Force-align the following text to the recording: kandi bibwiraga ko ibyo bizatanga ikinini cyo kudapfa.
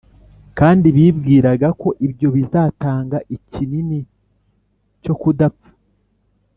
kandi 0.59 0.87
bibwiraga 0.95 1.67
ko 1.81 1.89
ibyo 2.05 2.27
bizatanga 2.35 3.17
ikinini 3.35 3.99
cyo 5.03 5.13
kudapfa. 5.21 5.69